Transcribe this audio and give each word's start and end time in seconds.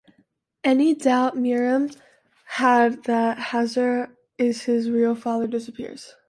Any 0.63 0.95
doubt 0.95 1.37
Miran 1.37 1.91
had 2.45 3.03
that 3.03 3.37
Hazar 3.37 4.17
is 4.39 4.63
his 4.63 4.89
real 4.89 5.13
father 5.13 5.45
disappears. 5.45 6.15